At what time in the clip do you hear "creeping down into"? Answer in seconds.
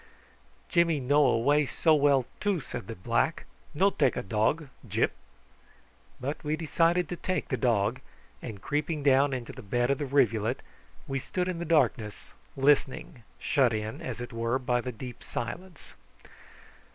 8.63-9.53